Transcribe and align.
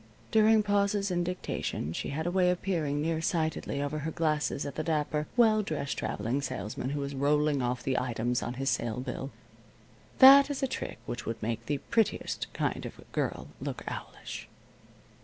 During 0.31 0.63
pauses 0.63 1.11
in 1.11 1.23
dictation 1.23 1.93
she 1.93 2.09
had 2.09 2.25
a 2.25 2.31
way 2.31 2.49
of 2.49 2.63
peering 2.63 3.03
near 3.03 3.21
sightedly, 3.21 3.83
over 3.83 3.99
her 3.99 4.09
glasses 4.09 4.65
at 4.65 4.73
the 4.73 4.81
dapper, 4.81 5.27
well 5.37 5.61
dressed 5.61 5.95
traveling 5.99 6.41
salesman 6.41 6.89
who 6.89 6.99
was 7.01 7.13
rolling 7.13 7.61
off 7.61 7.83
the 7.83 7.99
items 7.99 8.41
on 8.41 8.55
his 8.55 8.71
sale 8.71 8.99
bill. 8.99 9.29
That 10.17 10.49
is 10.49 10.63
a 10.63 10.67
trick 10.67 10.97
which 11.05 11.27
would 11.27 11.39
make 11.43 11.67
the 11.67 11.77
prettiest 11.77 12.51
kind 12.51 12.83
of 12.87 12.97
a 12.97 13.03
girl 13.11 13.49
look 13.61 13.83
owlish. 13.87 14.47